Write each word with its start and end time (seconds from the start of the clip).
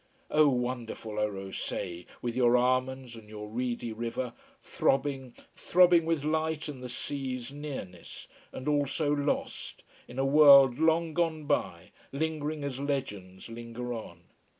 Oh 0.31 0.47
wonderful 0.49 1.19
Orosei 1.19 2.07
with 2.23 2.35
your 2.35 2.57
almonds 2.57 3.15
and 3.15 3.29
your 3.29 3.47
reedy 3.47 3.93
river, 3.93 4.33
throbbing, 4.59 5.35
throbbing 5.55 6.05
with 6.07 6.23
light 6.23 6.67
and 6.67 6.81
the 6.81 6.89
sea's 6.89 7.51
nearness, 7.53 8.27
and 8.51 8.67
all 8.67 8.87
so 8.87 9.09
lost, 9.11 9.83
in 10.07 10.17
a 10.17 10.25
world 10.25 10.79
long 10.79 11.13
gone 11.13 11.45
by, 11.45 11.91
lingering 12.11 12.63
as 12.63 12.79
legends 12.79 13.47
linger 13.47 13.93
on. 13.93 14.21